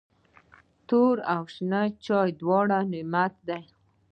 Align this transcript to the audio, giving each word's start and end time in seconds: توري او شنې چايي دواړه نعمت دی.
توري 0.87 1.21
او 1.33 1.43
شنې 1.53 1.83
چايي 2.05 2.31
دواړه 2.41 2.77
نعمت 2.91 3.33
دی. 3.47 3.61